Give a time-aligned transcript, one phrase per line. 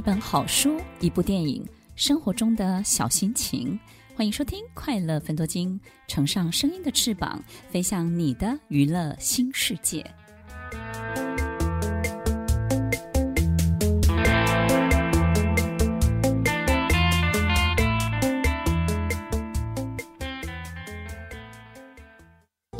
[0.00, 1.62] 一本好书，一部电影，
[1.94, 3.78] 生活中的小心情。
[4.16, 5.78] 欢迎收听《快乐分多精》，
[6.08, 7.38] 乘上声音的翅膀，
[7.68, 10.02] 飞向你的娱乐新世界。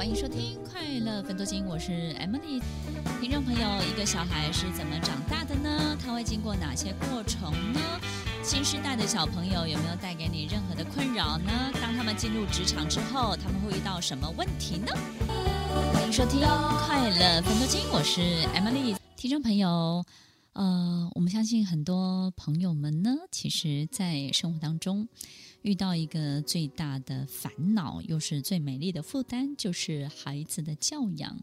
[0.00, 2.62] 欢迎收听《快乐分多金》，我是 Emily。
[3.20, 5.94] 听众朋友，一个小孩是怎么长大的呢？
[6.02, 7.80] 他会经过哪些过程呢？
[8.42, 11.52] 新时代的小朋友有没有带给你任何的困扰呢？
[11.82, 14.90] 当他们进入职场之后，他们会遇到什么问题呢？
[15.92, 16.40] 欢迎收听
[16.86, 18.22] 《快乐分多金》，我是
[18.58, 18.96] Emily。
[19.16, 20.02] 听众朋友，
[20.52, 25.08] 呃，我们相信很多朋友们呢，其实在生活当中。
[25.62, 31.38] 遇到一个最大的烦恼，又是最美丽的负担，就是孩子的教养。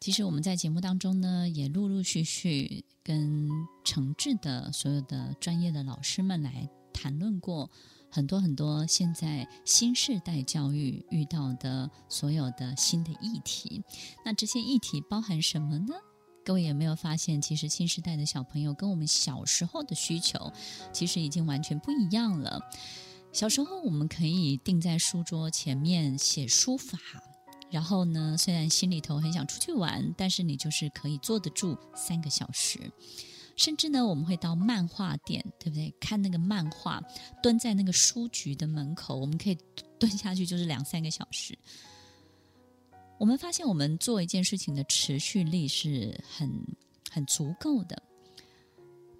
[0.00, 3.48] 其实我们在节目当中呢，也陆陆续续跟
[3.84, 7.70] 诚挚的所有的专业的老师们来谈论过
[8.10, 13.82] 很多很多现在新世代教育遇到的所有的新的议题。
[14.26, 15.94] 那这些议题包含什么呢？
[16.44, 20.52] 各位有没有发现，其实新时代的小朋友跟我们小时候的需求，
[20.92, 22.60] 其实已经完全不一样了。
[23.32, 26.98] 小时候，我们可以定在书桌前面写书法，
[27.70, 32.90] 然后呢，虽然心里头很想出去玩，但是你就是可以坐得住三个小时。
[33.54, 35.94] 甚至呢，我们会到漫画店，对不对？
[36.00, 37.02] 看那个漫画，
[37.42, 39.56] 蹲在那个书局的门口，我们可以
[39.98, 41.56] 蹲下去，就是两三个小时。
[43.22, 46.50] 我们发现，我们做一件事情的持续力是很
[47.08, 48.02] 很足够的，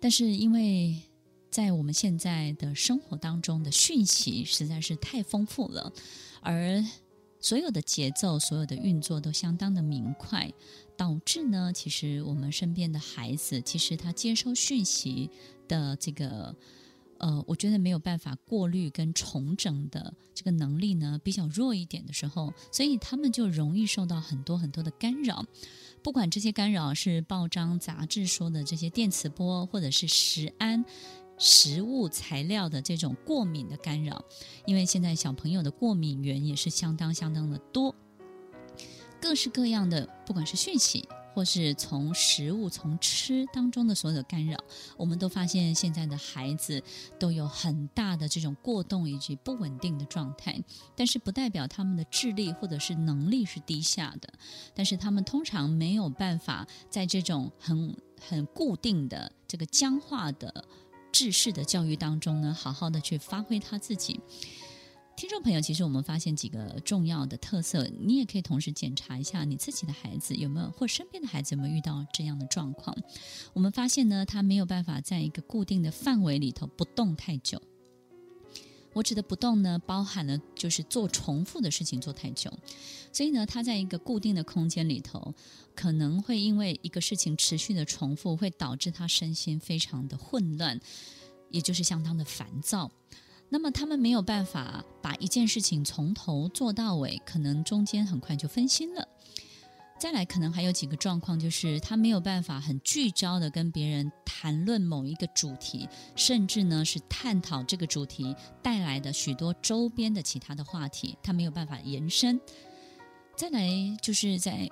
[0.01, 1.01] 但是因为。
[1.53, 5.93] 在我们现在的生活当中的讯息实在是太丰富了，
[6.41, 6.83] 而
[7.41, 10.51] 所有的节奏、所有的运作都相当的明快，
[10.97, 15.29] 导致呢，其实我们身边的孩子，其实他接收讯息
[15.69, 16.57] 的这个，
[17.23, 25.45] 呃，我觉得没有办法过滤跟重整的这个能力呢，比较弱一点的时候，所以他们就容易受到很多很多的干扰，
[26.03, 30.85] 不管这些干扰是报章杂志说的这些电磁波，或者是食安。
[31.39, 34.25] 食物材料的这种过敏的干扰，
[34.65, 37.93] 因为现在小朋友的过敏源也是相当相当的多，
[39.21, 44.59] 各式各样的，不管是讯息，或是从食物从吃当中的所有的干扰，
[44.97, 46.83] 我们都发现现在的孩子
[47.19, 50.63] 都有很大的这种过动以及不稳定的状态，
[50.95, 54.33] 但是不代表他们的智力或者是能力是低下的，
[54.75, 60.65] 但是他们通常没有办法在这种很很固定的这个僵化的。
[61.13, 64.19] 制式的教育当中呢，好好的去发挥他自己。
[65.15, 72.97] 听众朋友，其实我们发现几个重要的特色，你也可以同时检查一下你自己的孩子有没有，或身边的孩子有没有遇到这样的状况。
[73.53, 77.63] 我们发现呢，他没有办法在一个固定的范围里头不动太久。
[78.95, 82.53] 我指的不动呢，包含了就是做重复的事情做太久，
[83.13, 85.35] 所以呢，他在一个固定的空间里头，
[85.75, 90.81] 可能会因为一个事情持续的重复，会导致他身心非常的混乱，
[91.51, 92.91] 也就是相当的烦躁。
[93.53, 99.07] 那么他们没有办法把一件事情从头做到尾，可能中间很快就分心了。
[100.01, 105.87] 再来，可能还有几个状况，就是他没有办法很聚焦的跟别人谈论某一个主题，
[106.17, 112.41] 甚至呢是探讨这个主题带来的许多周边的其他的话题，他没有办法延伸。
[113.37, 113.69] 再来，
[114.01, 114.67] 就是在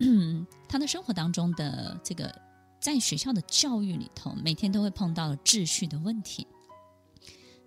[0.68, 2.30] 他的生活当中的这个，
[2.78, 6.46] 在学校的教育里头，每天都会碰到秩序的问题。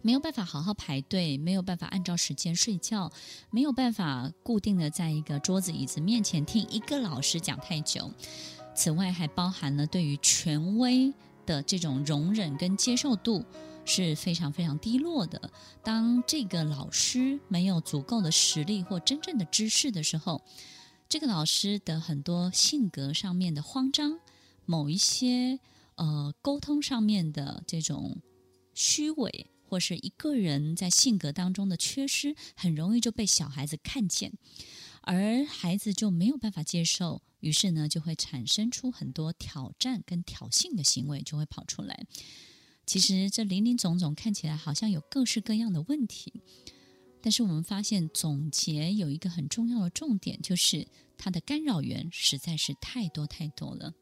[0.04, 3.12] 没有办法好好排队，没有办法按照时间睡觉，
[3.50, 8.12] 没有办法固定的在一个桌子椅子面前听一个老师讲太久。
[8.74, 11.14] 此外，还包含了对于权威
[11.46, 13.46] 的这种容忍跟接受度
[13.86, 15.52] 是非常非常低落的。
[15.84, 20.42] 当这个老师没有足够的实力或真正的知识的时候，
[21.10, 24.20] 这个老师的很多性格上面的慌张，
[24.66, 25.60] 某一些
[25.96, 28.18] 呃沟通上面的这种
[28.74, 29.48] 虚伪。
[29.72, 34.34] 或是一个人在性格当中的缺失，很容易就被小孩子看见，
[35.02, 42.06] 而孩子就没有办法接受，于是呢，就会产生出很多挑战跟挑衅的行为，就会跑出来。
[42.86, 46.42] 其实这林林总总看起来好像有各式各样的问题，
[47.22, 50.86] 但是我们发现总结有一个很重要的重点，就是
[51.18, 53.94] 它的干扰源实在是太多太多了。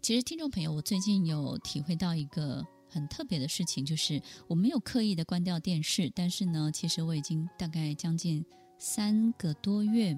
[0.00, 2.66] 其实听众朋友，我最近有体会到一个。
[2.94, 8.44] 很特别的事情就是，我没有刻意的关掉电视，但是呢，其实我已经大概将近
[8.78, 10.16] 三个多月、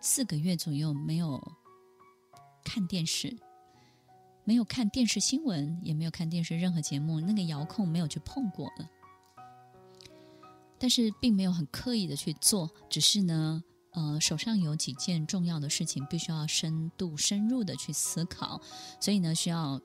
[0.00, 1.42] 四个月左右没有
[2.62, 3.34] 看电视，
[4.44, 8.90] 没有看电视新闻，也没有看电视任何节目，那个遥控没有去碰过了。
[10.78, 18.60] 但是并没有很刻意的去做，只是呢，呃，手上有几件重要的事情，必须要深度深入的去思考，
[19.00, 19.80] 所以呢，需要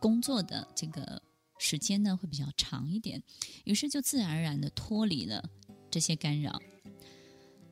[0.00, 1.22] 工作的这个
[1.62, 3.22] 时间呢会比较长一点，
[3.64, 5.48] 于是就自然而然的脱离了
[5.90, 6.60] 这些干扰。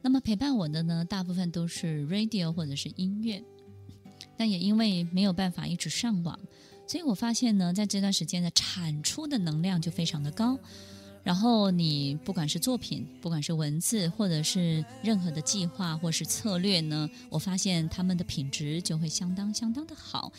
[0.03, 3.43] 那么陪伴我的呢，大部分都是 radio 或者是音乐。
[4.37, 6.39] 但也因为没有办法一直上网，
[6.87, 10.59] 所以我发现呢，在这段时间的产出的能量就非常的高。
[11.23, 20.33] 然后你不管是作品，不管是文字，或者是任何的计划或是策略呢，我发现他们的品质就会相当相当的好。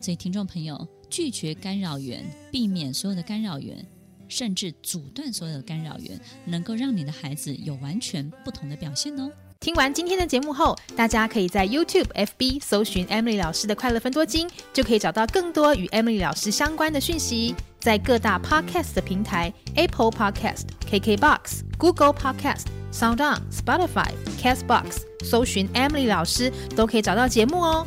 [0.00, 3.84] 所以听众朋友，拒绝干扰源，避免所有的干扰源，
[4.28, 9.30] 甚至阻断所有的干扰源，能够让你的孩子有完全不同的表现哦。
[9.60, 17.56] 听完今天的节目后，大家可以在 YouTube、FB 搜寻 Emily 老师的快乐分多金，就可以找到更多与 Emily 老师相关的讯息。
[17.80, 27.86] 在各大 Podcast 的平台，Apple Podcast、KKBox、Google Podcast、SoundOn、Spotify、Castbox 搜寻 Emily 老师，都可以找到节目哦。